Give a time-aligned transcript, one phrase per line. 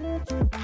[0.00, 0.57] Thank you.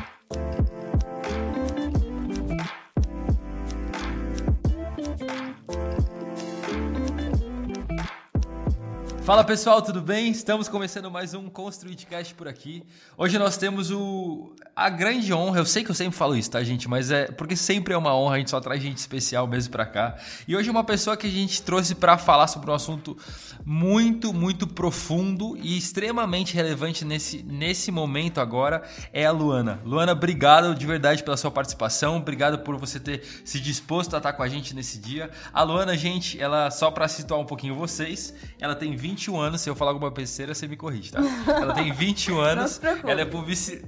[9.24, 10.30] Fala pessoal, tudo bem?
[10.30, 12.84] Estamos começando mais um Construidcast por aqui.
[13.16, 16.62] Hoje nós temos o a grande honra, eu sei que eu sempre falo isso, tá
[16.62, 19.72] gente, mas é porque sempre é uma honra, a gente só traz gente especial mesmo
[19.72, 20.16] para cá.
[20.46, 23.16] E hoje uma pessoa que a gente trouxe para falar sobre um assunto
[23.64, 28.82] muito, muito profundo e extremamente relevante nesse, nesse momento agora
[29.12, 29.80] é a Luana.
[29.84, 34.32] Luana, obrigado de verdade pela sua participação, obrigado por você ter se disposto a estar
[34.32, 35.30] com a gente nesse dia.
[35.52, 39.60] A Luana, gente, ela só para situar um pouquinho vocês, ela tem 20 21 anos.
[39.60, 41.20] Se eu falar alguma besteira, você me corrige, tá?
[41.46, 42.80] Ela tem 21 anos.
[42.82, 43.84] ela é publici...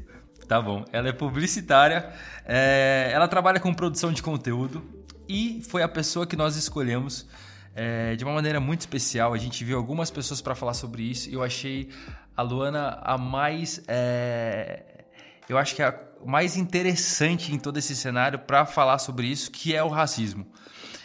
[0.48, 0.84] Tá bom.
[0.92, 2.08] Ela é publicitária.
[2.44, 3.10] É...
[3.12, 4.82] Ela trabalha com produção de conteúdo.
[5.28, 7.26] E foi a pessoa que nós escolhemos
[7.74, 8.14] é...
[8.14, 9.34] de uma maneira muito especial.
[9.34, 11.28] A gente viu algumas pessoas para falar sobre isso.
[11.28, 11.90] E eu achei
[12.36, 13.82] a Luana a mais.
[13.88, 14.84] É...
[15.48, 19.50] Eu acho que é a mais interessante em todo esse cenário para falar sobre isso,
[19.50, 20.46] que é o racismo.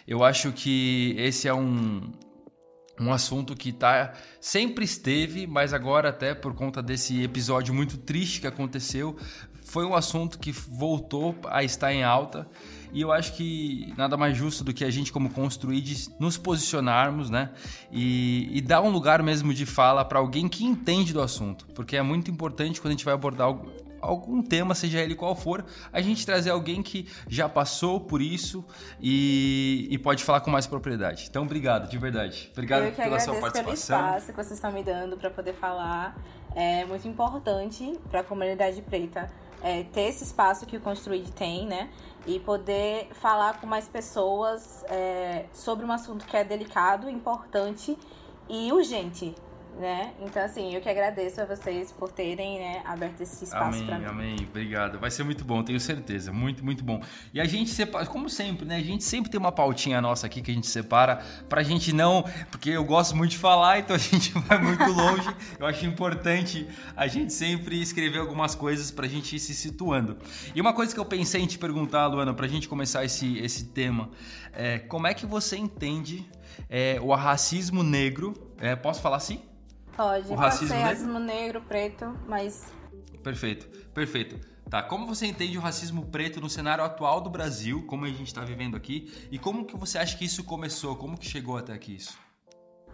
[0.08, 2.12] Eu acho que esse é um,
[3.02, 8.42] um assunto que tá, sempre esteve, mas agora, até por conta desse episódio muito triste
[8.42, 9.18] que aconteceu,
[9.64, 12.48] foi um assunto que voltou a estar em alta.
[12.94, 15.82] E eu acho que nada mais justo do que a gente, como construir,
[16.20, 17.52] nos posicionarmos, né?
[17.90, 21.66] E, e dar um lugar mesmo de fala para alguém que entende do assunto.
[21.74, 23.48] Porque é muito importante quando a gente vai abordar
[24.02, 28.66] algum tema, seja ele qual for, a gente trazer alguém que já passou por isso
[29.00, 31.28] e, e pode falar com mais propriedade.
[31.30, 32.50] Então, obrigado, de verdade.
[32.52, 33.64] Obrigado pela sua participação.
[33.64, 36.16] pelo espaço que vocês estão me dando para poder falar.
[36.56, 39.30] É muito importante para a comunidade preta
[39.64, 41.90] é, ter esse espaço que o Construíde tem, né?
[42.26, 47.98] E poder falar com mais pessoas é, sobre um assunto que é delicado, importante
[48.50, 49.34] e urgente
[49.80, 50.14] né?
[50.22, 54.06] Então, assim, eu que agradeço a vocês por terem né, aberto esse espaço para mim.
[54.06, 55.00] Amém, obrigado.
[55.00, 56.32] Vai ser muito bom, tenho certeza.
[56.32, 57.02] Muito, muito bom.
[57.34, 58.76] E a gente separa, como sempre, né?
[58.76, 62.24] A gente sempre tem uma pautinha nossa aqui que a gente separa pra gente não.
[62.50, 65.30] Porque eu gosto muito de falar, então a gente vai muito longe.
[65.60, 70.18] eu acho importante a gente sempre escrever algumas coisas pra gente ir se situando.
[70.54, 73.66] E uma coisa que eu pensei em te perguntar, Luana, pra gente começar esse, esse
[73.66, 74.10] tema,
[74.54, 76.26] é como é que você entende
[76.70, 78.34] é, o racismo negro?
[78.60, 79.42] É, posso falar assim?
[80.02, 82.74] Pode, o racismo, pode ser racismo negro, preto, mas.
[83.22, 84.40] Perfeito, perfeito.
[84.68, 88.26] Tá, como você entende o racismo preto no cenário atual do Brasil, como a gente
[88.26, 91.74] está vivendo aqui, e como que você acha que isso começou, como que chegou até
[91.74, 92.18] aqui isso?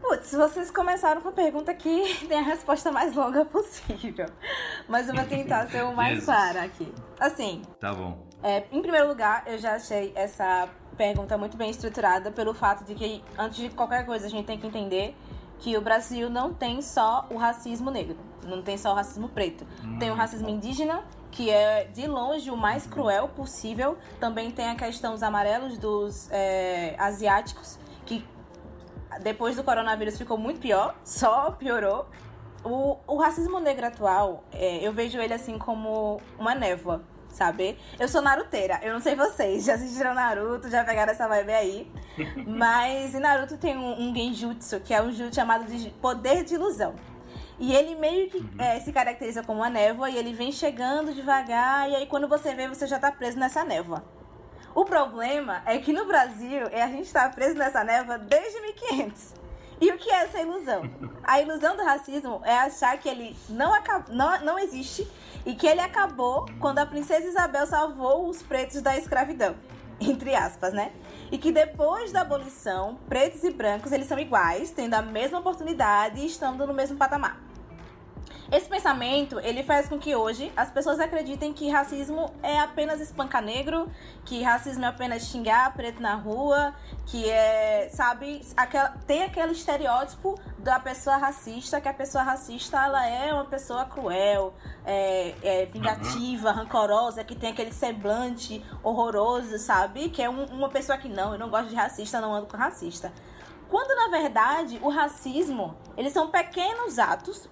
[0.02, 4.26] Putz, vocês começaram com a pergunta que tem a resposta mais longa possível.
[4.90, 6.94] Mas eu vou tentar ser o mais clara aqui.
[7.18, 7.62] Assim.
[7.80, 8.28] Tá bom.
[8.44, 12.96] É, em primeiro lugar, eu já achei essa pergunta muito bem estruturada pelo fato de
[12.96, 15.16] que, antes de qualquer coisa, a gente tem que entender
[15.60, 19.66] que o Brasil não tem só o racismo negro, não tem só o racismo preto.
[19.84, 19.98] Hum.
[20.00, 23.98] Tem o racismo indígena, que é de longe o mais cruel possível.
[24.20, 28.26] Também tem a questão dos amarelos dos é, asiáticos, que
[29.22, 32.08] depois do coronavírus ficou muito pior, só piorou.
[32.64, 37.02] O, o racismo negro atual, é, eu vejo ele assim como uma névoa
[37.38, 37.78] sabe?
[38.00, 41.92] Eu sou naruteira, eu não sei vocês, já assistiram Naruto, já pegaram essa vibe aí.
[42.48, 46.56] Mas em Naruto tem um, um genjutsu, que é um jutsu chamado de poder de
[46.56, 46.96] ilusão.
[47.60, 48.50] E ele meio que uhum.
[48.60, 52.54] é, se caracteriza como uma névoa e ele vem chegando devagar, e aí quando você
[52.54, 54.04] vê, você já tá preso nessa névoa.
[54.74, 59.34] O problema é que no Brasil, é, a gente tá preso nessa névoa desde 1500.
[59.80, 60.90] E o que é essa ilusão?
[61.24, 63.72] A ilusão do racismo é achar que ele não,
[64.10, 65.08] não, não existe
[65.46, 69.56] e que ele acabou quando a princesa Isabel salvou os pretos da escravidão.
[70.00, 70.94] Entre aspas, né?
[71.32, 76.20] E que depois da abolição, pretos e brancos eles são iguais, tendo a mesma oportunidade
[76.20, 77.47] e estando no mesmo patamar.
[78.50, 83.44] Esse pensamento, ele faz com que hoje as pessoas acreditem que racismo é apenas espancar
[83.44, 83.92] negro,
[84.24, 86.74] que racismo é apenas xingar preto na rua,
[87.06, 93.06] que é, sabe, aquela, tem aquele estereótipo da pessoa racista, que a pessoa racista, ela
[93.06, 94.54] é uma pessoa cruel,
[94.86, 100.08] é, é vingativa, rancorosa, que tem aquele semblante horroroso, sabe?
[100.08, 102.56] Que é um, uma pessoa que não, eu não gosto de racista, não ando com
[102.56, 103.12] racista.
[103.68, 107.50] Quando, na verdade, o racismo, eles são pequenos atos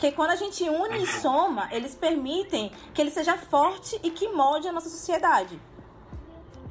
[0.00, 4.28] que quando a gente une e soma, eles permitem que ele seja forte e que
[4.28, 5.60] molde a nossa sociedade.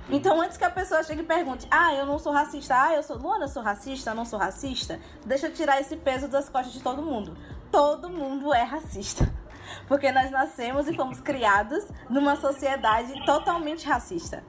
[0.10, 3.04] Então, antes que a pessoa chegue e pergunte, ah, eu não sou racista, ah, eu
[3.04, 3.18] sou.
[3.18, 6.74] Luana, eu sou racista, eu não sou racista, deixa eu tirar esse peso das costas
[6.74, 7.38] de todo mundo.
[7.72, 9.32] Todo mundo é racista.
[9.88, 14.44] Porque nós nascemos e fomos criados numa sociedade totalmente racista.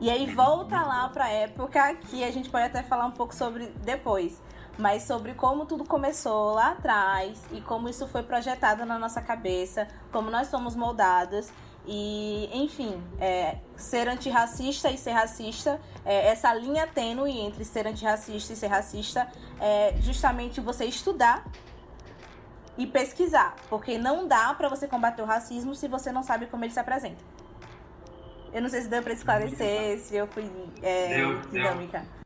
[0.00, 3.66] E aí volta lá pra época que a gente pode até falar um pouco sobre
[3.82, 4.40] depois.
[4.78, 9.86] Mas sobre como tudo começou lá atrás e como isso foi projetado na nossa cabeça,
[10.10, 11.50] como nós somos moldados.
[11.86, 18.54] E, enfim, é, ser antirracista e ser racista, é, essa linha tênue entre ser antirracista
[18.54, 19.28] e ser racista
[19.60, 21.44] é justamente você estudar
[22.76, 26.64] e pesquisar, porque não dá para você combater o racismo se você não sabe como
[26.64, 27.22] ele se apresenta.
[28.52, 30.50] Eu não sei se deu para esclarecer, se eu fui
[30.82, 31.98] é, deu, dinâmica.
[31.98, 32.23] Deu.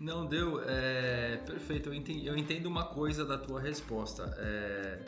[0.00, 0.62] Não, deu.
[0.66, 1.90] É, perfeito.
[1.90, 4.34] Eu entendo, eu entendo uma coisa da tua resposta.
[4.38, 4.98] É,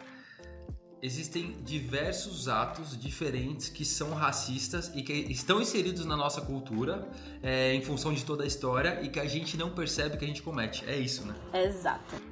[1.00, 7.08] existem diversos atos diferentes que são racistas e que estão inseridos na nossa cultura
[7.42, 10.28] é, em função de toda a história e que a gente não percebe que a
[10.28, 10.84] gente comete.
[10.86, 11.34] É isso, né?
[11.54, 12.31] Exato.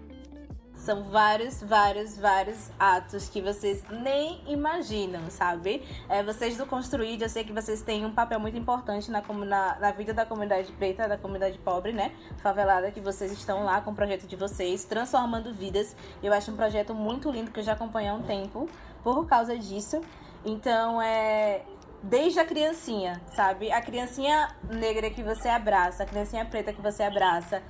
[0.81, 5.87] São vários, vários, vários atos que vocês nem imaginam, sabe?
[6.09, 9.79] É, vocês do Construído, eu sei que vocês têm um papel muito importante na, na,
[9.79, 12.13] na vida da comunidade preta, da comunidade pobre, né?
[12.39, 15.95] Favelada, que vocês estão lá com o projeto de vocês, transformando vidas.
[16.23, 18.67] Eu acho um projeto muito lindo que eu já acompanho há um tempo
[19.05, 20.01] por causa disso.
[20.47, 21.61] Então, é
[22.03, 23.71] desde a criancinha, sabe?
[23.71, 27.63] A criancinha negra que você abraça, a criancinha preta que você abraça,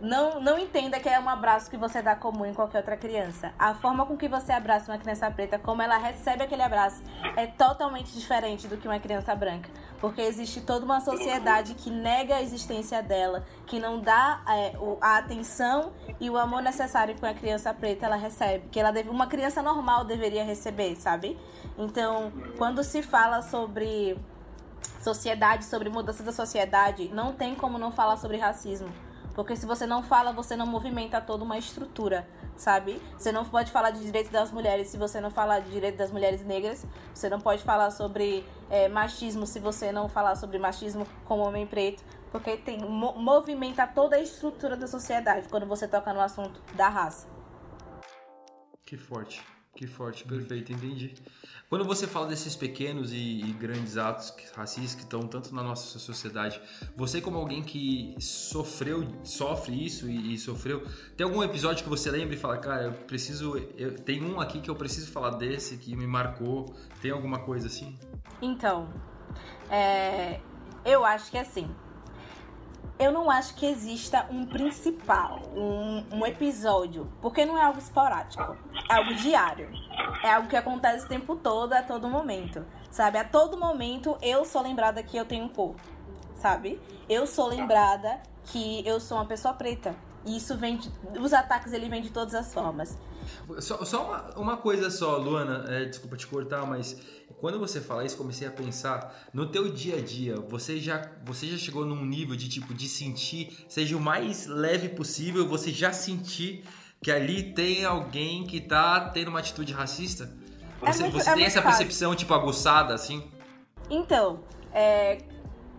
[0.00, 3.52] não, não entenda que é um abraço que você dá comum em qualquer outra criança.
[3.58, 7.02] A forma com que você abraça uma criança preta, como ela recebe aquele abraço,
[7.36, 9.68] é totalmente diferente do que uma criança branca.
[10.00, 15.18] Porque existe toda uma sociedade que nega a existência dela, que não dá é, a
[15.18, 18.68] atenção e o amor necessário que uma criança preta ela recebe.
[18.70, 21.36] Que ela deve, uma criança normal deveria receber, sabe?
[21.76, 24.16] Então, quando se fala sobre
[25.00, 29.07] sociedade, sobre mudança da sociedade, não tem como não falar sobre racismo
[29.38, 33.00] porque se você não fala, você não movimenta toda uma estrutura, sabe?
[33.16, 36.10] Você não pode falar de direito das mulheres se você não falar de direito das
[36.10, 36.84] mulheres negras.
[37.14, 41.68] Você não pode falar sobre é, machismo se você não falar sobre machismo com homem
[41.68, 42.02] preto.
[42.32, 47.28] Porque tem movimenta toda a estrutura da sociedade quando você toca no assunto da raça.
[48.84, 49.40] Que forte,
[49.78, 51.14] que forte, perfeito, entendi.
[51.68, 56.00] Quando você fala desses pequenos e, e, grandes atos racistas que estão tanto na nossa
[56.00, 56.60] sociedade,
[56.96, 60.84] você como alguém que sofreu, sofre isso e, e, sofreu,
[61.16, 64.60] tem algum episódio que você lembra e fala, cara, eu preciso, eu, tem um aqui
[64.60, 67.96] que eu preciso falar desse que me marcou, tem alguma coisa assim?
[68.42, 68.88] Então,
[69.70, 70.40] é,
[70.84, 71.70] eu acho que é assim,
[72.98, 78.56] eu não acho que exista um principal, um, um, episódio, porque não é algo esporádico,
[78.90, 79.70] é algo diário.
[80.22, 82.64] É algo que acontece o tempo todo, a todo momento.
[82.90, 83.18] Sabe?
[83.18, 85.76] A todo momento eu sou lembrada que eu tenho cor.
[86.36, 86.80] Sabe?
[87.08, 89.94] Eu sou lembrada que eu sou uma pessoa preta.
[90.24, 92.96] E isso vem de, os ataques ele vem de todas as formas.
[93.60, 97.00] Só, só uma, uma, coisa só, Luana, é, desculpa te cortar, mas
[97.40, 100.36] quando você fala isso, comecei a pensar no teu dia a dia.
[100.48, 104.88] Você já, você já chegou num nível de tipo de sentir, seja o mais leve
[104.88, 106.64] possível, você já sentir
[107.02, 110.32] que ali tem alguém que tá tendo uma atitude racista?
[110.82, 111.78] É você, muito, você é tem essa fácil.
[111.78, 113.24] percepção tipo aguçada assim?
[113.90, 114.40] Então,
[114.72, 115.18] é,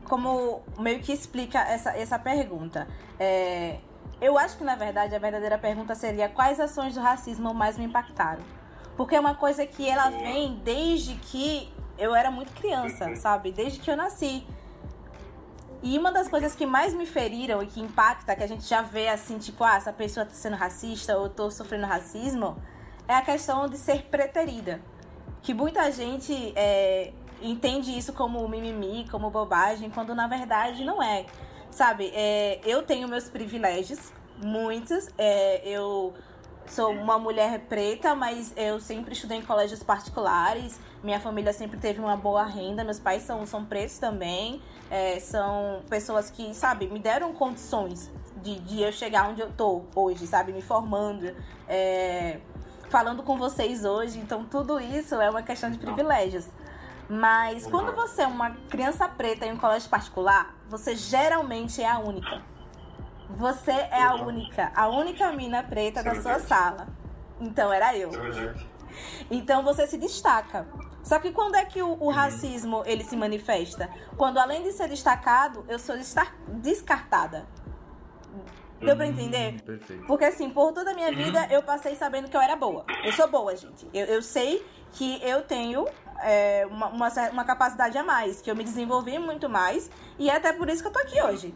[0.05, 2.87] como meio que explica essa, essa pergunta.
[3.19, 3.79] É,
[4.21, 7.85] eu acho que, na verdade, a verdadeira pergunta seria quais ações do racismo mais me
[7.85, 8.43] impactaram.
[8.97, 13.51] Porque é uma coisa que ela vem desde que eu era muito criança, sabe?
[13.51, 14.45] Desde que eu nasci.
[15.81, 18.81] E uma das coisas que mais me feriram e que impacta, que a gente já
[18.81, 22.57] vê assim, tipo, ah, essa pessoa tá sendo racista ou tô sofrendo racismo,
[23.07, 24.81] é a questão de ser preterida.
[25.41, 31.25] Que muita gente é, entende isso como mimimi, como bobagem, quando na verdade não é.
[31.71, 35.09] Sabe, é, eu tenho meus privilégios, muitos.
[35.17, 36.13] É, eu
[36.65, 40.79] sou uma mulher preta, mas eu sempre estudei em colégios particulares.
[41.03, 42.83] Minha família sempre teve uma boa renda.
[42.83, 44.61] Meus pais são, são pretos também.
[44.89, 48.11] É, são pessoas que, sabe, me deram condições
[48.41, 50.51] de, de eu chegar onde eu tô hoje, sabe?
[50.51, 51.33] Me formando.
[51.67, 52.39] É,
[52.89, 54.19] falando com vocês hoje.
[54.19, 56.47] Então, tudo isso é uma questão de privilégios.
[57.09, 61.97] Mas quando você é uma criança preta em um colégio particular, você geralmente é a
[61.97, 62.43] única.
[63.31, 66.87] Você é a única, a única mina preta da sua sala.
[67.41, 68.11] Então era eu.
[69.29, 70.67] Então você se destaca.
[71.03, 73.89] Só que quando é que o, o, racismo ele se manifesta?
[74.17, 75.95] Quando além de ser destacado, eu sou
[76.47, 77.47] descartada.
[78.79, 79.55] Deu pra entender?
[79.55, 80.05] Hum, perfeito.
[80.05, 82.85] Porque assim, por toda a minha vida, eu passei sabendo que eu era boa.
[83.03, 83.87] Eu sou boa, gente.
[83.93, 85.85] Eu, eu sei que eu tenho
[86.21, 90.35] é, uma, uma, uma, capacidade a mais, que eu me desenvolvi muito mais, e é
[90.35, 91.53] até por isso que eu tô aqui hoje.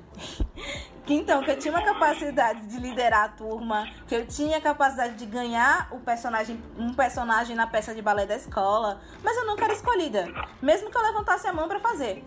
[1.07, 5.25] então, que eu tinha uma capacidade de liderar a turma, que eu tinha capacidade de
[5.25, 9.73] ganhar o personagem, um personagem na peça de balé da escola, mas eu nunca era
[9.73, 10.27] escolhida,
[10.61, 12.23] mesmo que eu levantasse a mão para fazer.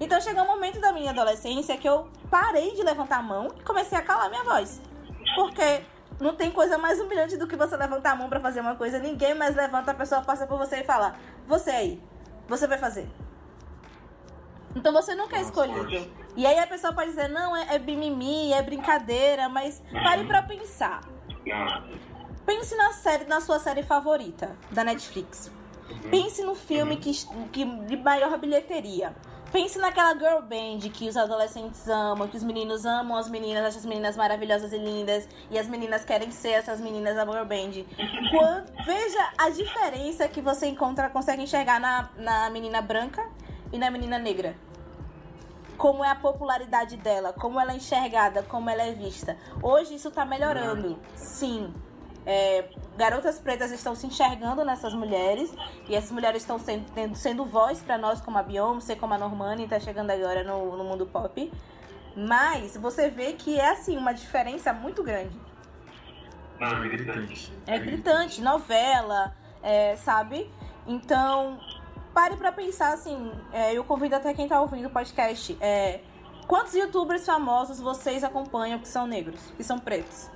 [0.00, 3.62] Então chegou um momento da minha adolescência que eu parei de levantar a mão e
[3.62, 4.80] comecei a calar minha voz.
[5.34, 5.82] Porque
[6.20, 8.98] não tem coisa mais humilhante do que você levantar a mão para fazer uma coisa.
[8.98, 12.02] Ninguém mais levanta, a pessoa passa por você e fala: Você aí,
[12.46, 13.08] você vai fazer.
[14.76, 15.88] Então você nunca é escolhido.
[16.36, 20.42] E aí a pessoa pode dizer: Não, é, é mimimi, é brincadeira, mas pare pra
[20.42, 21.00] pensar.
[22.44, 25.50] Pense na série, na sua série favorita da Netflix.
[26.10, 27.12] Pense no filme que,
[27.50, 29.14] que de maior bilheteria.
[29.52, 33.78] Pense naquela girl band que os adolescentes amam, que os meninos amam as meninas, acham
[33.80, 37.84] as meninas maravilhosas e lindas, e as meninas querem ser essas meninas da girl band.
[38.30, 43.28] Quando, veja a diferença que você encontra, consegue enxergar na, na menina branca
[43.72, 44.54] e na menina negra.
[45.76, 49.36] Como é a popularidade dela, como ela é enxergada, como ela é vista.
[49.60, 51.74] Hoje isso tá melhorando, sim.
[52.26, 52.64] É,
[52.96, 55.52] garotas pretas estão se enxergando nessas mulheres
[55.88, 59.18] e essas mulheres estão sendo, tendo, sendo voz para nós, como a Beyoncé, como a
[59.18, 61.50] Normani, está chegando agora no, no mundo pop.
[62.16, 65.38] Mas você vê que é assim, uma diferença muito grande.
[66.58, 67.52] Não, é gritante.
[67.66, 70.50] É gritante, novela, é, sabe?
[70.86, 71.58] Então,
[72.12, 73.32] pare para pensar assim.
[73.52, 75.56] É, eu convido até quem tá ouvindo o podcast.
[75.60, 76.00] É,
[76.46, 80.28] quantos youtubers famosos vocês acompanham que são negros, que são pretos?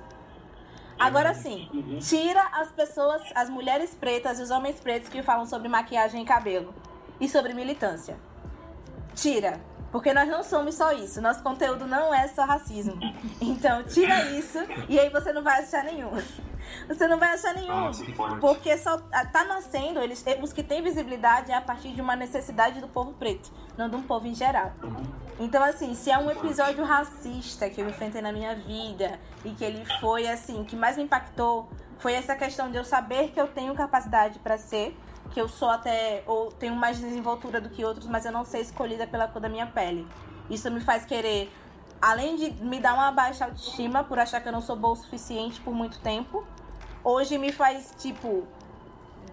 [0.97, 5.67] Agora sim, tira as pessoas, as mulheres pretas e os homens pretos que falam sobre
[5.67, 6.73] maquiagem e cabelo
[7.19, 8.17] e sobre militância.
[9.13, 9.59] Tira.
[9.91, 11.21] Porque nós não somos só isso.
[11.21, 12.99] Nosso conteúdo não é só racismo.
[13.39, 14.59] Então, tira isso
[14.89, 16.11] e aí você não vai achar nenhum.
[16.87, 17.91] Você não vai achar nenhum.
[18.39, 18.97] Porque só
[19.31, 23.13] tá nascendo, eles, os que têm visibilidade é a partir de uma necessidade do povo
[23.13, 24.71] preto, não de um povo em geral.
[25.39, 29.63] Então, assim, se é um episódio racista que eu enfrentei na minha vida e que
[29.63, 33.47] ele foi, assim, que mais me impactou, foi essa questão de eu saber que eu
[33.47, 34.97] tenho capacidade para ser,
[35.31, 38.59] que eu sou até, ou tenho mais desenvoltura do que outros, mas eu não ser
[38.59, 40.07] escolhida pela cor da minha pele.
[40.49, 41.51] Isso me faz querer,
[42.01, 44.95] além de me dar uma baixa autoestima por achar que eu não sou boa o
[44.95, 46.45] suficiente por muito tempo,
[47.05, 48.45] hoje me faz, tipo,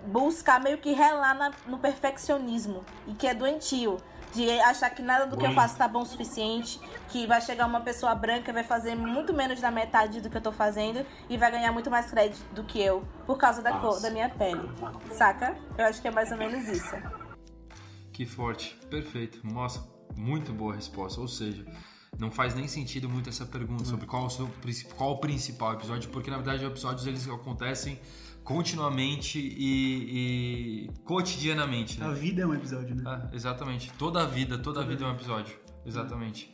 [0.07, 3.97] buscar meio que relar na, no perfeccionismo, e que é doentio
[4.35, 7.67] de achar que nada do que eu faço tá bom o suficiente, que vai chegar
[7.67, 11.05] uma pessoa branca e vai fazer muito menos da metade do que eu tô fazendo
[11.29, 14.31] e vai ganhar muito mais crédito do que eu por causa da cor da minha
[14.31, 14.71] pele.
[15.13, 15.55] Saca?
[15.77, 16.97] Eu acho que é mais ou menos isso.
[18.11, 19.47] Que forte, perfeito.
[19.47, 19.87] Nossa,
[20.17, 21.21] muito boa resposta.
[21.21, 21.67] Ou seja,
[22.19, 24.51] não faz nem sentido muito essa pergunta sobre qual, o seu,
[24.97, 27.99] qual o principal episódio, porque na verdade os episódios eles acontecem
[28.45, 31.99] continuamente e, e cotidianamente.
[31.99, 32.07] Né?
[32.07, 33.03] A vida é um episódio, né?
[33.07, 33.91] Ah, exatamente.
[33.93, 35.57] Toda a vida, toda a vida é um episódio.
[35.87, 36.53] Exatamente.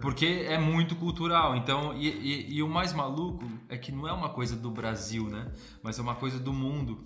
[0.00, 1.56] Porque é muito cultural.
[1.56, 5.28] Então, e, e, e, o mais maluco é que não é uma coisa do Brasil,
[5.28, 5.50] né?
[5.82, 7.04] Mas é uma coisa do mundo.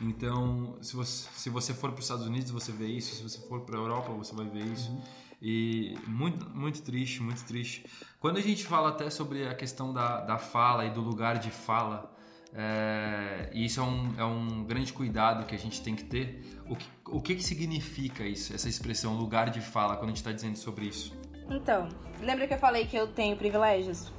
[0.00, 3.16] Então, se você, se você for para os Estados Unidos, você vê isso.
[3.16, 4.90] Se você for para a Europa, você vai ver isso.
[4.90, 5.02] Uhum.
[5.40, 7.84] E muito, muito triste, muito triste.
[8.18, 11.50] Quando a gente fala até sobre a questão da, da fala e do lugar de
[11.50, 12.14] fala,
[12.54, 16.42] é, e isso é um, é um grande cuidado que a gente tem que ter.
[16.68, 20.18] O que, o que, que significa isso, essa expressão lugar de fala, quando a gente
[20.18, 21.14] está dizendo sobre isso?
[21.50, 21.88] Então,
[22.20, 24.10] lembra que eu falei que eu tenho privilégios?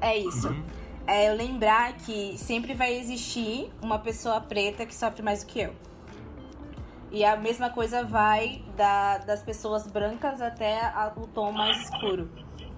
[0.00, 0.48] É isso.
[0.48, 0.64] Uhum.
[1.06, 5.60] É eu lembrar que sempre vai existir uma pessoa preta que sofre mais do que
[5.60, 5.74] eu.
[7.16, 12.30] E a mesma coisa vai da, das pessoas brancas até a, o tom mais escuro,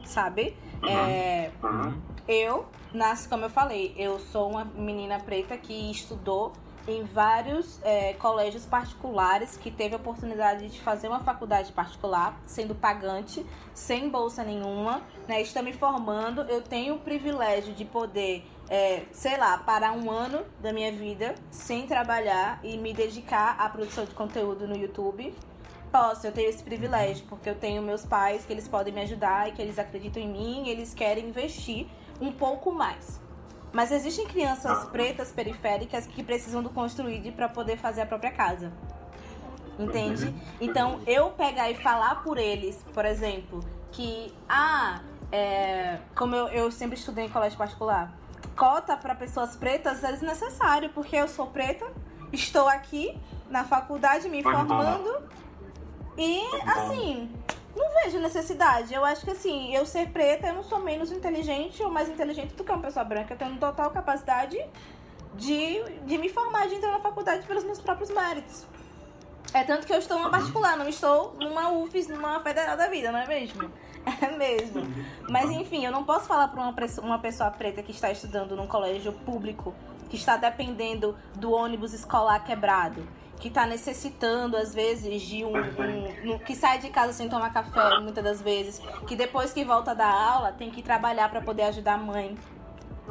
[0.04, 0.57] sabe?
[0.80, 0.88] Uhum.
[0.88, 2.00] É, uhum.
[2.28, 6.52] Eu nasci, como eu falei, eu sou uma menina preta que estudou
[6.87, 12.76] em vários é, colégios particulares, que teve a oportunidade de fazer uma faculdade particular, sendo
[12.76, 15.42] pagante, sem bolsa nenhuma, né?
[15.42, 20.44] Estou me formando, eu tenho o privilégio de poder, é, sei lá, parar um ano
[20.60, 25.34] da minha vida sem trabalhar e me dedicar à produção de conteúdo no YouTube.
[25.90, 29.48] Posso, eu tenho esse privilégio, porque eu tenho meus pais que eles podem me ajudar
[29.48, 31.87] e que eles acreditam em mim e eles querem investir
[32.20, 33.18] um pouco mais.
[33.72, 38.72] Mas existem crianças pretas periféricas que precisam do construído para poder fazer a própria casa.
[39.78, 40.34] Entende?
[40.60, 43.60] Então, eu pegar e falar por eles, por exemplo,
[43.92, 48.12] que, ah, é, como eu, eu sempre estudei em colégio particular,
[48.59, 51.87] cota para pessoas pretas é desnecessário, porque eu sou preta,
[52.33, 53.17] estou aqui
[53.49, 55.23] na faculdade me formando
[56.19, 57.31] e, assim,
[57.75, 58.93] não vejo necessidade.
[58.93, 62.55] Eu acho que assim, eu ser preta, eu não sou menos inteligente ou mais inteligente
[62.55, 63.35] do que uma pessoa branca.
[63.35, 64.59] Eu tenho total capacidade
[65.37, 68.67] de, de me formar, de entrar na faculdade pelos meus próprios méritos.
[69.55, 73.12] É tanto que eu estou numa particular, não estou numa UFES, numa federal da vida,
[73.12, 73.71] não é mesmo?
[74.21, 74.83] É mesmo.
[75.29, 78.67] Mas enfim, eu não posso falar para uma, uma pessoa preta que está estudando num
[78.67, 79.75] colégio público,
[80.09, 83.07] que está dependendo do ônibus escolar quebrado,
[83.38, 87.53] que tá necessitando, às vezes, de um, um, um, que sai de casa sem tomar
[87.53, 91.62] café, muitas das vezes, que depois que volta da aula tem que trabalhar para poder
[91.65, 92.37] ajudar a mãe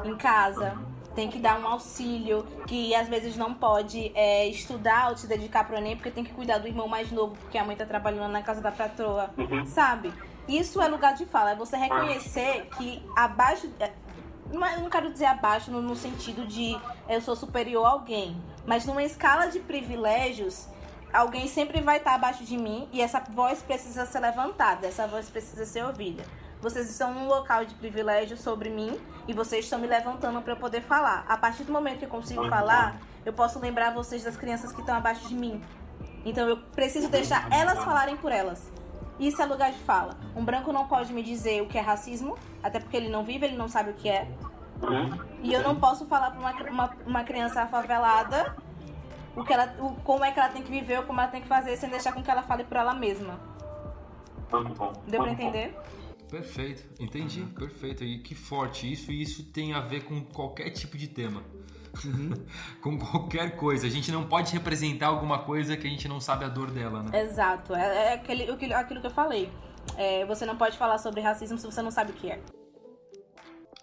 [0.03, 0.77] em casa,
[1.17, 5.63] tem que dar um auxílio, que às vezes não pode é, estudar ou se dedicar
[5.63, 8.31] pro Enem porque tem que cuidar do irmão mais novo, porque a mãe tá trabalhando
[8.31, 9.31] na casa da patroa,
[9.65, 10.13] sabe?
[10.47, 13.67] Isso é lugar de fala, é você reconhecer que abaixo.
[13.79, 13.91] É,
[14.51, 18.85] eu não quero dizer abaixo no, no sentido de eu sou superior a alguém, mas
[18.85, 20.67] numa escala de privilégios,
[21.11, 25.31] alguém sempre vai estar abaixo de mim e essa voz precisa ser levantada, essa voz
[25.31, 26.23] precisa ser ouvida.
[26.61, 30.57] Vocês estão num local de privilégio sobre mim e vocês estão me levantando para eu
[30.57, 31.23] poder falar.
[31.27, 34.79] A partir do momento que eu consigo falar, eu posso lembrar vocês das crianças que
[34.79, 35.61] estão abaixo de mim.
[36.25, 38.71] Então eu preciso deixar elas falarem por elas.
[39.19, 40.17] Isso é lugar de fala.
[40.35, 43.45] Um branco não pode me dizer o que é racismo, até porque ele não vive,
[43.45, 44.27] ele não sabe o que é.
[45.41, 48.55] E eu não posso falar para uma, uma, uma, criança favelada
[49.35, 51.41] o que ela, o, como é que ela tem que viver ou como ela tem
[51.41, 53.39] que fazer sem deixar com que ela fale por ela mesma.
[55.07, 55.75] Deu para entender?
[56.29, 58.03] Perfeito, entendi, perfeito.
[58.03, 61.43] E que forte isso, e isso tem a ver com qualquer tipo de tema.
[62.03, 62.33] Uhum.
[62.81, 63.87] com qualquer coisa.
[63.87, 67.01] A gente não pode representar alguma coisa que a gente não sabe a dor dela,
[67.01, 67.21] né?
[67.21, 69.49] Exato, é, é aquele, aquilo que eu falei.
[69.95, 72.39] É, você não pode falar sobre racismo se você não sabe o que é.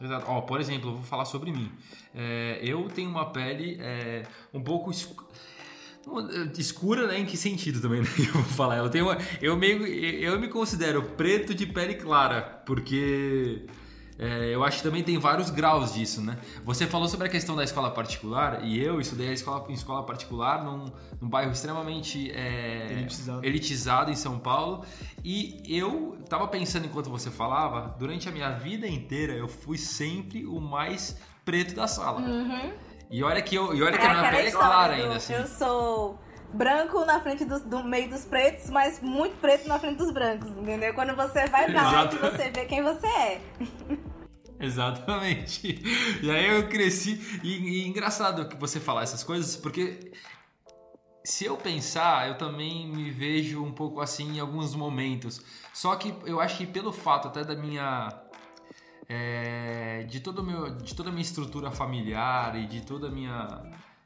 [0.00, 0.26] Exato.
[0.28, 1.72] Ó, por exemplo, eu vou falar sobre mim.
[2.14, 4.92] É, eu tenho uma pele é, um pouco
[6.58, 7.18] escura, né?
[7.18, 8.08] Em que sentido também, né?
[8.18, 8.76] Eu vou falar.
[8.78, 13.66] Eu tenho uma, eu meio eu me considero preto de pele clara, porque
[14.18, 16.38] é, eu acho que também tem vários graus disso, né?
[16.64, 20.04] Você falou sobre a questão da escola particular e eu estudei a escola, em escola
[20.04, 20.84] particular num,
[21.20, 23.44] num bairro extremamente é, elitizado.
[23.44, 24.10] elitizado.
[24.12, 24.84] em São Paulo
[25.24, 30.46] e eu estava pensando enquanto você falava, durante a minha vida inteira eu fui sempre
[30.46, 32.20] o mais preto da sala.
[32.20, 32.72] Uhum.
[33.14, 35.14] E olha que, eu, e olha que é a minha pele é clara ainda.
[35.14, 35.34] Assim.
[35.34, 36.18] Eu sou
[36.52, 40.50] branco na frente do, do, meio dos pretos, mas muito preto na frente dos brancos,
[40.50, 40.92] entendeu?
[40.94, 43.40] Quando você vai pra lá você vê quem você é.
[44.58, 45.80] Exatamente.
[46.20, 47.40] E aí eu cresci.
[47.44, 50.10] E, e engraçado que você falar essas coisas, porque
[51.22, 55.40] se eu pensar, eu também me vejo um pouco assim em alguns momentos.
[55.72, 58.08] Só que eu acho que pelo fato até da minha
[59.08, 63.62] é, de, todo meu, de toda a minha estrutura familiar e de toda a minha.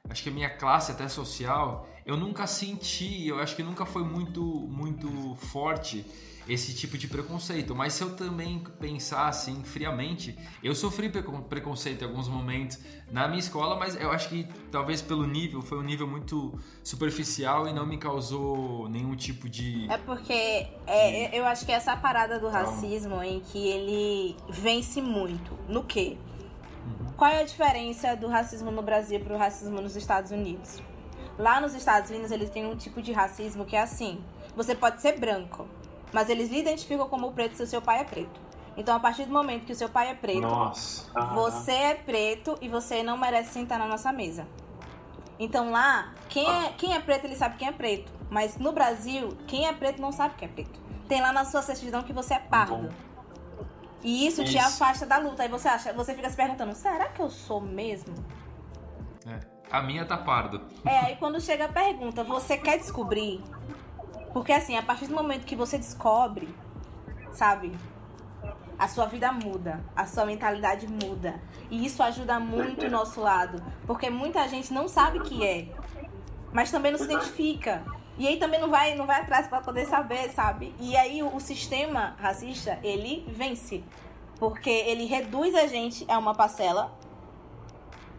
[0.08, 4.02] Acho que a minha classe até social, eu nunca senti, eu acho que nunca foi
[4.02, 6.04] muito, muito forte
[6.48, 7.74] esse tipo de preconceito.
[7.74, 11.10] Mas se eu também pensar assim friamente, eu sofri
[11.48, 12.78] preconceito em alguns momentos
[13.10, 17.68] na minha escola, mas eu acho que talvez pelo nível foi um nível muito superficial
[17.68, 19.90] e não me causou nenhum tipo de.
[19.90, 25.58] É porque é, eu acho que essa parada do racismo em que ele vence muito.
[25.68, 26.16] No quê?
[26.86, 27.12] Uhum.
[27.16, 30.80] Qual é a diferença do racismo no Brasil para o racismo nos Estados Unidos?
[31.38, 34.18] Lá nos Estados Unidos eles têm um tipo de racismo que é assim:
[34.56, 35.68] você pode ser branco,
[36.12, 38.40] mas eles lhe identificam como preto se o seu pai é preto.
[38.76, 41.10] Então, a partir do momento que o seu pai é preto, Nossa.
[41.34, 44.46] você é preto e você não merece sentar na nossa mesa.
[45.38, 48.12] Então lá, quem é, quem é preto, ele sabe quem é preto.
[48.28, 50.80] Mas no Brasil, quem é preto não sabe quem é preto.
[51.08, 52.88] Tem lá na sua certidão que você é pardo.
[54.02, 55.42] E isso, isso, te afasta da luta.
[55.42, 58.14] Aí você acha, você fica se perguntando, será que eu sou mesmo?
[59.26, 59.38] É.
[59.70, 60.62] A minha tá pardo.
[60.84, 63.42] É, aí quando chega a pergunta, você quer descobrir?
[64.38, 66.48] Porque assim, a partir do momento que você descobre,
[67.32, 67.76] sabe?
[68.78, 71.42] A sua vida muda, a sua mentalidade muda.
[71.68, 73.60] E isso ajuda muito o nosso lado.
[73.84, 75.66] Porque muita gente não sabe o que é,
[76.52, 77.84] mas também não se identifica.
[78.16, 80.72] E aí também não vai, não vai atrás para poder saber, sabe?
[80.78, 83.82] E aí o, o sistema racista, ele vence.
[84.38, 86.96] Porque ele reduz a gente a uma parcela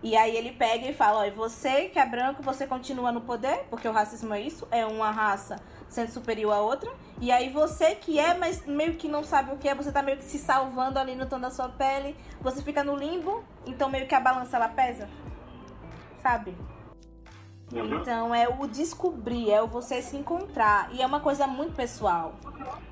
[0.03, 3.65] e aí ele pega e fala, olha, você que é branco, você continua no poder,
[3.69, 5.57] porque o racismo é isso, é uma raça
[5.89, 6.91] sendo superior a outra.
[7.19, 10.01] E aí você que é, mas meio que não sabe o que é, você tá
[10.01, 13.89] meio que se salvando ali no tom da sua pele, você fica no limbo, então
[13.89, 15.09] meio que a balança ela pesa.
[16.21, 16.55] Sabe?
[17.71, 18.01] Uhum.
[18.01, 20.89] Então é o descobrir, é o você se encontrar.
[20.93, 22.33] E é uma coisa muito pessoal.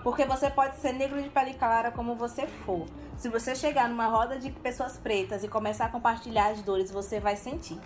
[0.04, 2.86] Porque você pode ser negro de pele clara como você for.
[3.18, 7.20] Se você chegar numa roda de pessoas pretas e começar a compartilhar as dores, você
[7.20, 7.80] vai sentir.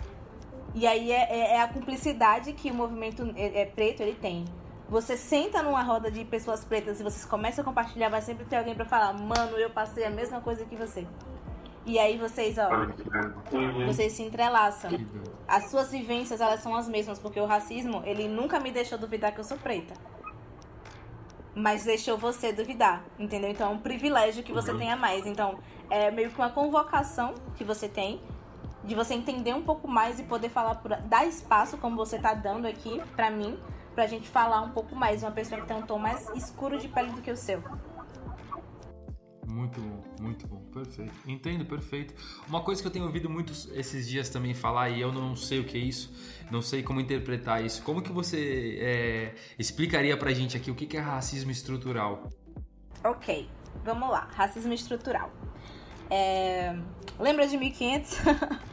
[0.74, 4.44] E aí é, é, é a cumplicidade que o movimento é, é preto ele tem.
[4.92, 8.56] Você senta numa roda de pessoas pretas e vocês começam a compartilhar, vai sempre ter
[8.56, 11.06] alguém para falar, mano, eu passei a mesma coisa que você.
[11.86, 13.86] E aí vocês, ó, uhum.
[13.86, 14.90] vocês se entrelaçam.
[15.48, 19.32] As suas vivências, elas são as mesmas, porque o racismo, ele nunca me deixou duvidar
[19.32, 19.94] que eu sou preta.
[21.54, 23.50] Mas deixou você duvidar, entendeu?
[23.50, 24.78] Então é um privilégio que você uhum.
[24.78, 25.24] tenha mais.
[25.24, 28.20] Então, é meio que uma convocação que você tem
[28.84, 32.34] de você entender um pouco mais e poder falar, por, dar espaço, como você tá
[32.34, 33.58] dando aqui pra mim,
[33.94, 36.88] pra gente falar um pouco mais, uma pessoa que tem um tom mais escuro de
[36.88, 37.62] pele do que o seu.
[39.46, 41.12] Muito bom, muito bom, perfeito.
[41.26, 42.14] Entendo, perfeito.
[42.48, 45.60] Uma coisa que eu tenho ouvido muito esses dias também falar, e eu não sei
[45.60, 46.12] o que é isso,
[46.50, 47.82] não sei como interpretar isso.
[47.82, 52.30] Como que você é, explicaria pra gente aqui o que é racismo estrutural?
[53.04, 53.48] Ok,
[53.84, 54.28] vamos lá.
[54.32, 55.30] Racismo estrutural.
[56.08, 56.76] É...
[57.18, 58.18] Lembra de 1500?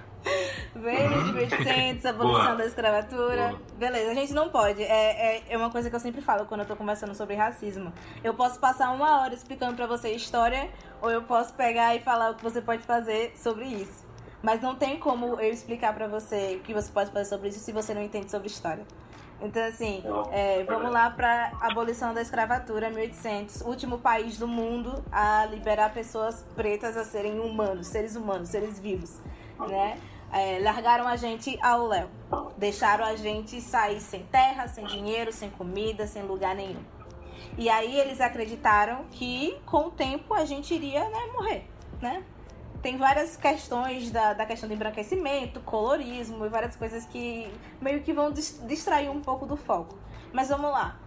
[0.75, 2.55] Veio de 1800, abolição Boa.
[2.55, 3.47] da escravatura.
[3.49, 3.61] Boa.
[3.77, 4.83] Beleza, a gente não pode.
[4.83, 7.91] É, é, é, uma coisa que eu sempre falo quando eu tô conversando sobre racismo.
[8.23, 10.69] Eu posso passar uma hora explicando pra você história,
[11.01, 14.07] ou eu posso pegar e falar o que você pode fazer sobre isso.
[14.41, 17.59] Mas não tem como eu explicar pra você o que você pode fazer sobre isso
[17.59, 18.85] se você não entende sobre história.
[19.41, 25.45] Então, assim, é, vamos lá para abolição da escravatura, 1800, último país do mundo a
[25.45, 29.17] liberar pessoas pretas a serem humanos, seres humanos, seres vivos,
[29.67, 29.99] né?
[30.31, 32.07] É, largaram a gente ao léu,
[32.57, 36.83] deixaram a gente sair sem terra, sem dinheiro, sem comida, sem lugar nenhum.
[37.57, 41.67] E aí eles acreditaram que com o tempo a gente iria né, morrer,
[41.99, 42.23] né?
[42.81, 48.13] tem várias questões da, da questão do embranquecimento, colorismo e várias coisas que meio que
[48.13, 49.97] vão distrair um pouco do foco.
[50.31, 50.97] Mas vamos lá.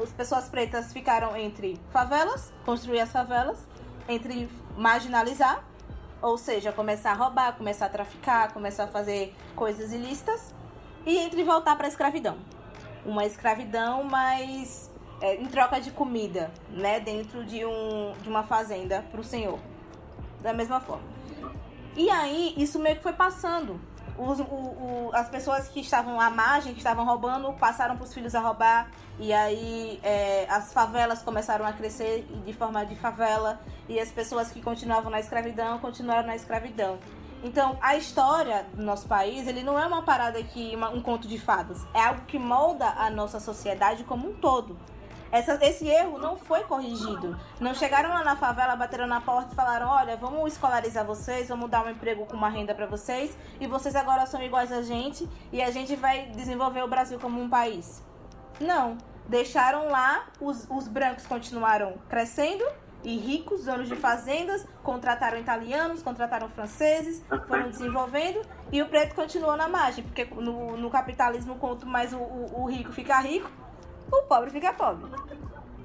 [0.00, 3.66] As pessoas pretas ficaram entre favelas, construir as favelas,
[4.08, 5.64] entre marginalizar,
[6.26, 10.52] ou seja, começar a roubar, começar a traficar, começar a fazer coisas ilícitas,
[11.06, 12.36] e entre voltar para a escravidão.
[13.04, 19.04] Uma escravidão, mas é, em troca de comida, né, dentro de, um, de uma fazenda
[19.08, 19.60] para o senhor.
[20.42, 21.04] Da mesma forma.
[21.96, 23.80] E aí, isso meio que foi passando.
[24.18, 28.14] Os, o, o, as pessoas que estavam à margem, que estavam roubando, passaram para os
[28.14, 28.90] filhos a roubar.
[29.18, 33.60] E aí é, as favelas começaram a crescer de forma de favela.
[33.88, 36.98] E as pessoas que continuavam na escravidão continuaram na escravidão.
[37.42, 41.28] Então, a história do nosso país, ele não é uma parada que uma, um conto
[41.28, 41.86] de fadas.
[41.94, 44.76] É algo que molda a nossa sociedade como um todo.
[45.36, 47.38] Essa, esse erro não foi corrigido.
[47.60, 51.68] Não chegaram lá na favela, bateram na porta e falaram: olha, vamos escolarizar vocês, vamos
[51.68, 55.28] dar um emprego com uma renda para vocês e vocês agora são iguais a gente
[55.52, 58.02] e a gente vai desenvolver o Brasil como um país.
[58.58, 58.96] Não.
[59.28, 62.64] Deixaram lá, os, os brancos continuaram crescendo
[63.04, 68.40] e ricos, donos de fazendas, contrataram italianos, contrataram franceses, foram desenvolvendo
[68.72, 72.70] e o preto continuou na margem, porque no, no capitalismo, quanto mais o, o, o
[72.70, 73.50] rico fica rico,
[74.10, 75.10] o pobre fica pobre.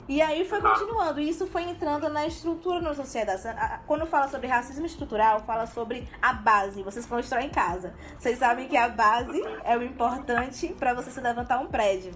[0.07, 3.43] E aí foi continuando, e isso foi entrando na estrutura da sociedade.
[3.87, 6.83] Quando fala sobre racismo estrutural, fala sobre a base.
[6.83, 7.93] Vocês constroem em casa.
[8.19, 12.11] Vocês sabem que a base é o importante para você se levantar um prédio.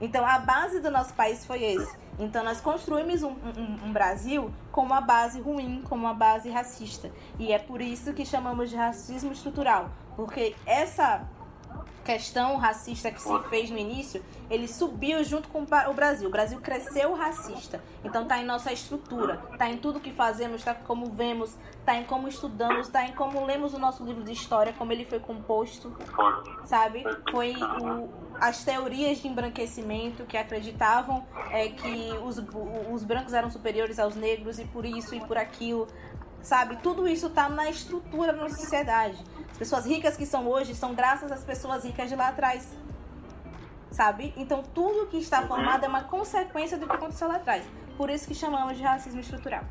[0.00, 1.96] Então a base do nosso país foi esse.
[2.18, 7.10] Então nós construímos um, um, um, Brasil com uma base ruim, com uma base racista.
[7.38, 9.90] E é por isso que chamamos de racismo estrutural.
[10.16, 11.26] Porque essa
[12.08, 16.26] questão racista que se fez no início, ele subiu junto com o Brasil.
[16.26, 17.82] O Brasil cresceu racista.
[18.02, 21.54] Então tá em nossa estrutura, tá em tudo que fazemos, tá como vemos,
[21.84, 25.04] tá em como estudamos, tá em como lemos o nosso livro de história, como ele
[25.04, 25.94] foi composto,
[26.64, 27.04] sabe?
[27.30, 28.08] Foi o,
[28.40, 32.42] as teorias de embranquecimento que acreditavam é, que os,
[32.90, 35.86] os brancos eram superiores aos negros e por isso e por aquilo,
[36.42, 36.76] sabe?
[36.76, 39.16] Tudo isso tá na estrutura da nossa sociedade.
[39.50, 42.66] As pessoas ricas que são hoje são graças às pessoas ricas de lá atrás.
[43.90, 44.32] Sabe?
[44.36, 47.64] Então tudo que está formado é uma consequência do que aconteceu lá atrás.
[47.96, 49.64] Por isso que chamamos de racismo estrutural.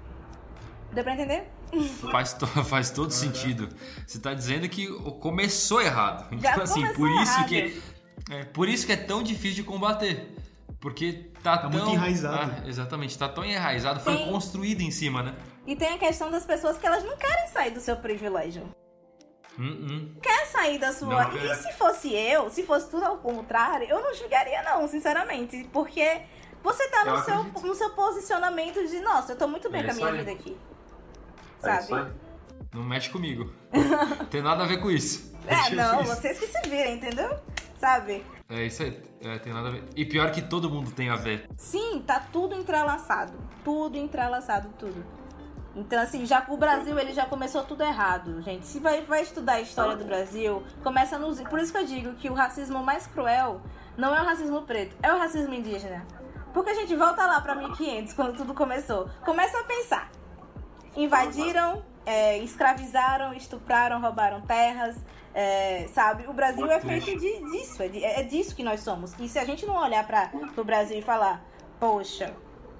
[0.91, 1.49] Deu pra entender?
[2.11, 3.67] Faz, to faz todo sentido.
[4.05, 4.87] Você está dizendo que
[5.19, 6.25] começou errado.
[6.31, 7.47] Então, Já assim, por isso errado.
[7.47, 7.81] que.
[8.29, 10.33] É, por isso que é tão difícil de combater.
[10.79, 11.71] Porque tá, tá tão.
[11.71, 12.53] muito enraizado.
[12.63, 14.31] Ah, exatamente, tá tão enraizado, foi tem...
[14.31, 15.35] construído em cima, né?
[15.67, 18.63] E tem a questão das pessoas que elas não querem sair do seu privilégio.
[19.57, 20.21] Uh -uh.
[20.21, 21.25] Quer sair da sua.
[21.25, 25.67] Não, e se fosse eu, se fosse tudo ao contrário, eu não julgaria, não, sinceramente.
[25.73, 26.21] Porque
[26.63, 29.91] você tá no seu, no seu posicionamento de, nossa, eu tô muito bem é com
[29.91, 30.17] a minha aí.
[30.17, 30.57] vida aqui.
[31.63, 32.13] É Sabe?
[32.73, 33.51] não mexe comigo.
[34.29, 35.35] tem nada a ver com isso.
[35.47, 37.37] É, não, vocês que se virem, entendeu?
[37.79, 38.23] Sabe?
[38.49, 39.83] É isso aí, é, tem nada a ver.
[39.95, 41.49] E pior que todo mundo tem a ver.
[41.57, 43.33] Sim, tá tudo entrelaçado.
[43.63, 45.03] Tudo entrelaçado, tudo.
[45.75, 48.65] Então, assim, já o Brasil ele já começou tudo errado, gente.
[48.65, 51.39] Se vai, vai estudar a história do Brasil, começa nos.
[51.41, 53.61] Por isso que eu digo que o racismo mais cruel
[53.95, 56.05] não é o racismo preto, é o racismo indígena.
[56.53, 59.07] Porque a gente volta lá para 1500, quando tudo começou.
[59.23, 60.09] Começa a pensar.
[60.95, 64.95] Invadiram, é, escravizaram, estupraram, roubaram terras,
[65.35, 66.25] é, sabe?
[66.27, 69.13] O Brasil é feito de, disso, é, é, disso que nós somos.
[69.19, 71.45] E se a gente não olhar para o Brasil e falar,
[71.79, 72.33] poxa,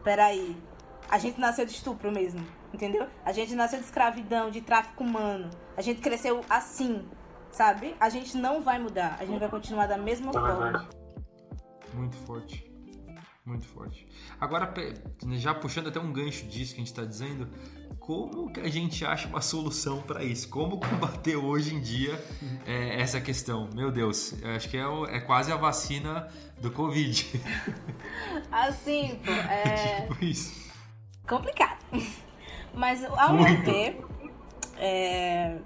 [0.04, 0.58] peraí,
[1.08, 3.08] a gente nasceu de estupro mesmo entendeu?
[3.26, 5.50] A gente nasceu de escravidão, de tráfico humano.
[5.76, 7.06] A gente cresceu assim,
[7.52, 7.96] sabe?
[8.00, 10.56] A gente não vai mudar, a gente vai continuar da mesma É forma.
[10.64, 10.88] verdade.
[11.94, 12.68] Muito forte.
[13.46, 14.06] Muito forte.
[14.42, 14.74] Agora,
[15.38, 17.48] já puxando até um gancho disso que a gente está dizendo,
[17.98, 20.50] como que a gente acha uma solução para isso?
[20.50, 22.22] Como combater hoje em dia
[22.68, 23.70] é, essa questão?
[23.74, 26.28] Meu Deus, eu acho que é, o- é quase a vacina
[26.60, 27.26] do Covid.
[28.52, 30.70] Assim, pô, é tipo isso.
[31.26, 31.78] complicado.
[32.78, 34.06] Mas ao meu ver,
[34.78, 35.58] é,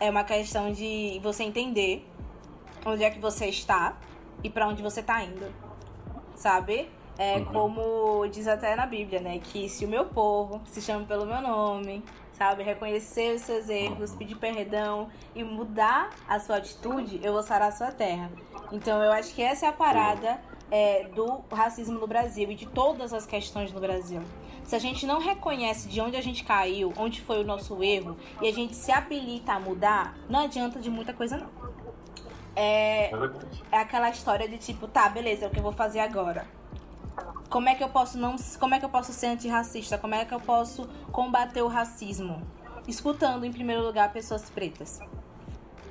[0.00, 2.06] é uma questão de você entender
[2.84, 3.96] onde é que você está
[4.42, 5.46] e pra onde você tá indo.
[6.34, 6.90] Sabe?
[7.18, 7.44] É Uhum.
[7.46, 9.38] como diz até na Bíblia, né?
[9.38, 12.62] Que se o meu povo se chama pelo meu nome, sabe?
[12.62, 17.72] Reconhecer os seus erros, pedir perdão e mudar a sua atitude, eu vou sarar a
[17.72, 18.30] sua terra.
[18.70, 20.38] Então eu acho que essa é a parada
[20.70, 24.20] é, do racismo no Brasil e de todas as questões no Brasil.
[24.66, 28.16] Se a gente não reconhece de onde a gente caiu, onde foi o nosso erro,
[28.42, 31.48] e a gente se habilita a mudar, não adianta de muita coisa não.
[32.56, 33.10] É,
[33.70, 36.46] É aquela história de tipo, tá, beleza, é o que eu vou fazer agora.
[37.48, 39.96] Como é que eu posso não, como é que eu posso ser antirracista?
[39.96, 42.42] Como é que eu posso combater o racismo?
[42.88, 44.98] Escutando em primeiro lugar pessoas pretas.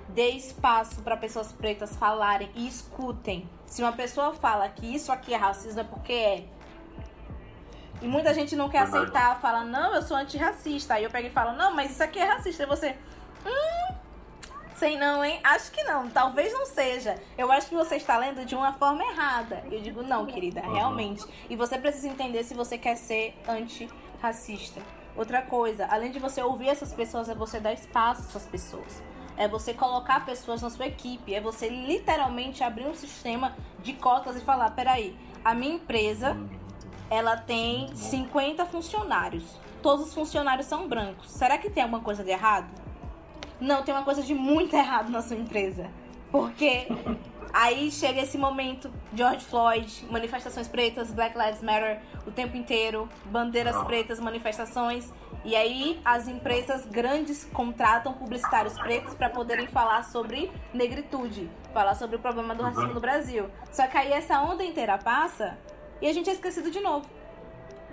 [0.10, 3.50] Dê espaço para pessoas pretas falarem e escutem.
[3.66, 6.46] Se uma pessoa fala que isso aqui é racismo é porque é.
[8.02, 9.06] E muita gente não quer Verdade.
[9.06, 10.96] aceitar, fala, não, eu sou antirracista.
[10.96, 12.64] Aí eu pego e falo, não, mas isso aqui é racista.
[12.64, 12.96] E você,
[13.46, 13.96] hum,
[14.76, 15.40] sei não, hein?
[15.44, 17.16] Acho que não, talvez não seja.
[17.38, 19.64] Eu acho que você está lendo de uma forma errada.
[19.72, 21.26] Eu digo, não, querida, realmente.
[21.50, 24.82] E você precisa entender se você quer ser antirracista.
[25.16, 29.02] Outra coisa, além de você ouvir essas pessoas, é você dar espaço a essas pessoas.
[29.38, 31.34] É você colocar pessoas na sua equipe.
[31.34, 36.38] É você literalmente abrir um sistema de cotas e falar: peraí, a minha empresa
[37.10, 39.44] ela tem 50 funcionários.
[39.82, 41.32] Todos os funcionários são brancos.
[41.32, 42.68] Será que tem alguma coisa de errado?
[43.60, 45.90] Não, tem uma coisa de muito errado na sua empresa.
[46.32, 46.88] Porque
[47.54, 53.78] aí chega esse momento, George Floyd, manifestações pretas, Black Lives Matter o tempo inteiro, bandeiras
[53.84, 55.12] pretas, manifestações.
[55.44, 62.16] E aí as empresas grandes contratam publicitários pretos para poderem falar sobre negritude, falar sobre
[62.16, 63.46] o problema do racismo no Brasil.
[63.72, 65.58] Só que aí essa onda inteira passa
[66.02, 67.06] e a gente é esquecido de novo.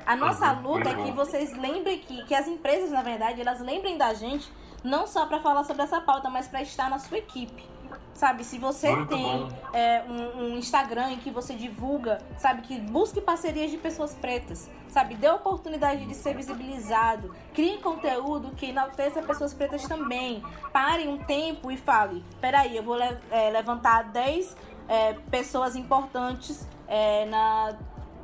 [0.05, 1.15] A nossa luta é que bom.
[1.15, 4.51] vocês lembrem que, que as empresas, na verdade, elas lembrem da gente
[4.83, 7.71] não só para falar sobre essa pauta, mas para estar na sua equipe.
[8.15, 12.79] Sabe, se você Muito tem é, um, um Instagram em que você divulga, sabe, que
[12.79, 19.23] busque parcerias de pessoas pretas, sabe, dê oportunidade de ser visibilizado, crie conteúdo que enalteça
[19.23, 20.43] pessoas pretas também.
[20.73, 24.57] Pare um tempo e fale: peraí, eu vou le- é, levantar 10
[24.89, 27.75] é, pessoas importantes é, na,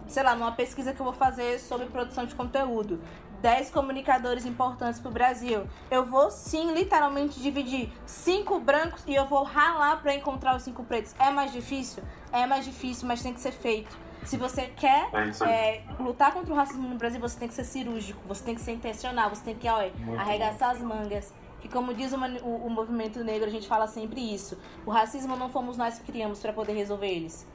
[0.09, 3.01] sei lá, numa pesquisa que eu vou fazer sobre produção de conteúdo.
[3.41, 5.65] 10 comunicadores importantes pro Brasil.
[5.91, 10.83] Eu vou sim, literalmente, dividir cinco brancos e eu vou ralar pra encontrar os cinco
[10.83, 11.15] pretos.
[11.21, 12.03] É mais difícil?
[12.33, 13.97] É mais difícil, mas tem que ser feito.
[14.25, 17.63] Se você quer É é, lutar contra o racismo no Brasil, você tem que ser
[17.65, 21.33] cirúrgico, você tem que ser intencional, você tem que olha, arregaçar as mangas.
[21.61, 24.59] Que como diz o, o- o movimento negro, a gente fala sempre isso.
[24.85, 27.47] O racismo não fomos nós que criamos pra poder resolver eles.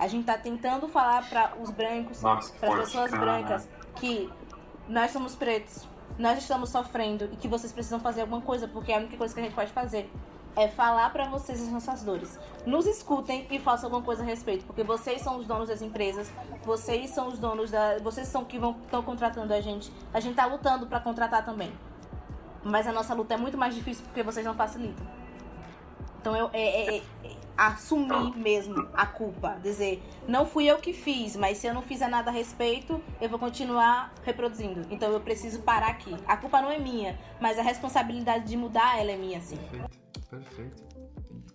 [0.00, 3.22] A gente tá tentando falar pra os brancos, para as pessoas cara.
[3.22, 4.32] brancas, que
[4.88, 5.86] nós somos pretos,
[6.18, 9.40] nós estamos sofrendo e que vocês precisam fazer alguma coisa, porque a única coisa que
[9.40, 10.10] a gente pode fazer
[10.56, 12.38] é falar pra vocês as nossas dores.
[12.64, 16.32] Nos escutem e façam alguma coisa a respeito, porque vocês são os donos das empresas,
[16.64, 19.92] vocês são os donos da, vocês são que vão estão contratando a gente.
[20.14, 21.70] A gente tá lutando pra contratar também.
[22.64, 25.06] Mas a nossa luta é muito mais difícil porque vocês não facilitam.
[26.20, 27.02] Então eu é, é- é-
[27.56, 32.08] assumir mesmo a culpa, dizer, não fui eu que fiz, mas se eu não fizer
[32.08, 34.86] nada a respeito, eu vou continuar reproduzindo.
[34.90, 36.14] Então eu preciso parar aqui.
[36.26, 39.56] A culpa não é minha, mas a responsabilidade de mudar ela é minha, sim.
[39.56, 39.98] Perfeito,
[40.30, 40.82] perfeito.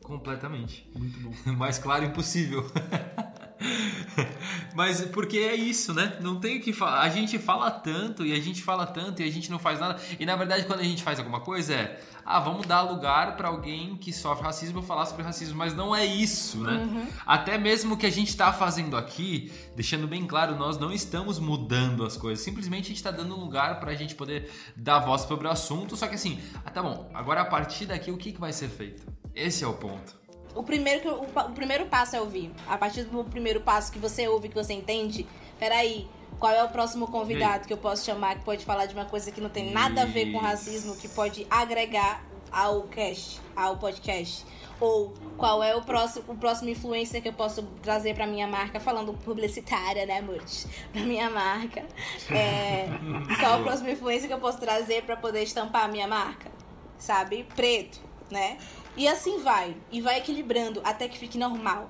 [0.04, 0.89] Completamente.
[0.95, 1.32] Muito bom.
[1.58, 2.63] Mais claro impossível.
[4.73, 6.17] Mas porque é isso, né?
[6.21, 7.01] Não tem o que falar.
[7.01, 9.99] A gente fala tanto e a gente fala tanto e a gente não faz nada.
[10.19, 13.49] E na verdade, quando a gente faz alguma coisa é, ah, vamos dar lugar pra
[13.49, 17.08] alguém que sofre racismo falar sobre racismo, mas não é isso, né?
[17.25, 21.39] Até mesmo o que a gente tá fazendo aqui, deixando bem claro, nós não estamos
[21.39, 22.43] mudando as coisas.
[22.43, 25.95] Simplesmente a gente tá dando lugar pra gente poder dar voz sobre o assunto.
[25.95, 27.10] Só que assim, ah, tá bom.
[27.13, 29.04] Agora a partir daqui, o que, que vai ser feito?
[29.34, 30.24] Esse é o ponto.
[30.55, 32.51] O primeiro, que, o, o primeiro passo é ouvir.
[32.67, 35.27] A partir do primeiro passo que você ouve, que você entende,
[35.59, 36.07] peraí,
[36.39, 39.31] qual é o próximo convidado que eu posso chamar que pode falar de uma coisa
[39.31, 44.45] que não tem nada a ver com racismo, que pode agregar ao cast, ao podcast?
[44.79, 48.79] Ou qual é o próximo, o próximo influencer que eu posso trazer pra minha marca,
[48.79, 50.65] falando publicitária, né, Murt?
[50.91, 51.85] Pra minha marca.
[52.29, 52.87] É,
[53.39, 56.51] qual é o próximo influencer que eu posso trazer pra poder estampar a minha marca?
[56.97, 57.47] Sabe?
[57.55, 57.99] Preto.
[58.29, 58.57] Né?
[58.97, 61.89] E assim vai, e vai equilibrando até que fique normal.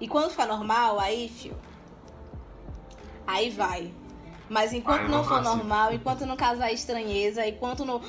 [0.00, 1.56] E quando ficar normal, aí, fio,
[3.26, 3.92] aí vai.
[4.48, 8.00] Mas enquanto não for normal, enquanto não causar estranheza, enquanto não.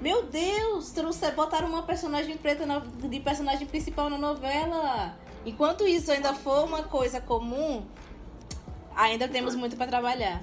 [0.00, 5.16] Meu Deus, trouxe, botaram uma personagem preta na- de personagem principal na novela.
[5.46, 7.84] Enquanto isso ainda for uma coisa comum,
[8.96, 10.40] ainda temos muito pra trabalhar.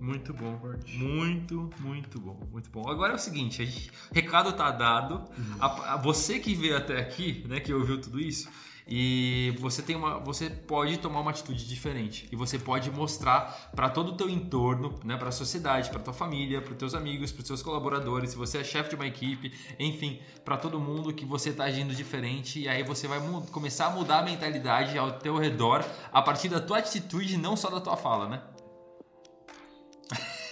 [0.00, 0.58] Muito bom,
[0.94, 2.88] muito, muito bom, muito bom.
[2.88, 5.24] Agora é o seguinte, a gente, recado tá dado.
[5.60, 8.48] A, a- você que veio até aqui, né, que ouviu tudo isso,
[8.88, 13.90] e você tem uma, você pode tomar uma atitude diferente e você pode mostrar para
[13.90, 17.44] todo o teu entorno, né, para a sociedade, para tua família, para teus amigos, para
[17.44, 21.52] seus colaboradores, se você é chefe de uma equipe, enfim, para todo mundo que você
[21.52, 23.20] tá agindo diferente e aí você vai
[23.52, 27.68] começar a mudar a mentalidade ao teu redor a partir da tua atitude, não só
[27.68, 28.42] da tua fala, né?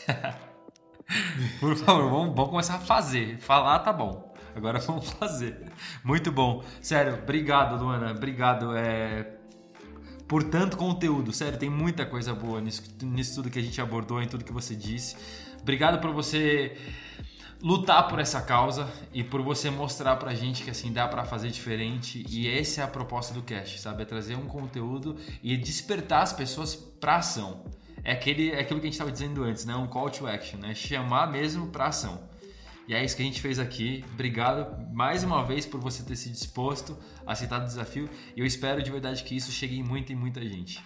[1.61, 3.39] Por favor, vamos, vamos começar a fazer.
[3.39, 4.35] Falar tá bom.
[4.55, 5.71] Agora vamos fazer.
[6.05, 6.63] Muito bom.
[6.81, 8.11] Sério, obrigado, Luana.
[8.11, 9.39] Obrigado é,
[10.27, 11.33] por tanto conteúdo.
[11.33, 14.53] Sério, tem muita coisa boa nisso, nisso tudo que a gente abordou, em tudo que
[14.53, 15.17] você disse.
[15.61, 16.77] Obrigado por você
[17.61, 21.51] lutar por essa causa e por você mostrar pra gente que assim dá pra fazer
[21.51, 24.03] diferente e essa é a proposta do cast, sabe?
[24.03, 27.65] É trazer um conteúdo e despertar as pessoas pra ação.
[28.09, 29.77] É, aquele, é aquilo que a gente estava dizendo antes, né?
[29.77, 30.75] Um call to action, né?
[30.75, 32.19] Chamar mesmo pra ação.
[32.89, 34.03] E é isso que a gente fez aqui.
[34.15, 38.47] Obrigado mais uma vez por você ter se disposto a aceitar o desafio e eu
[38.47, 40.83] espero de verdade que isso chegue em muita e muita gente.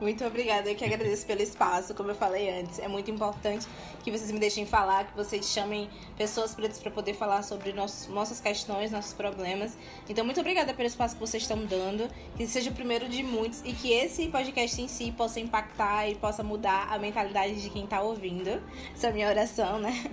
[0.00, 2.78] Muito obrigada, eu que agradeço pelo espaço, como eu falei antes.
[2.78, 3.66] É muito importante
[4.04, 8.06] que vocês me deixem falar, que vocês chamem pessoas pretas para poder falar sobre nossos,
[8.08, 9.76] nossas questões, nossos problemas.
[10.08, 13.60] Então, muito obrigada pelo espaço que vocês estão dando, que seja o primeiro de muitos
[13.64, 17.84] e que esse podcast em si possa impactar e possa mudar a mentalidade de quem
[17.84, 18.62] tá ouvindo.
[18.94, 20.04] Essa é a minha oração, né?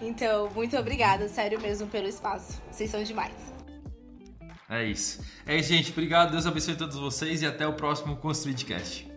[0.00, 2.60] Então, muito obrigada, sério mesmo, pelo espaço.
[2.70, 3.34] Vocês são demais.
[4.68, 5.20] É isso.
[5.46, 5.90] É isso, gente.
[5.90, 6.32] Obrigado.
[6.32, 9.13] Deus abençoe todos vocês e até o próximo Construidcast.